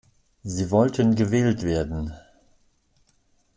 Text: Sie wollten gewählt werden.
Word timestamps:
Sie 0.41 0.71
wollten 0.71 1.13
gewählt 1.13 1.61
werden. 1.61 2.11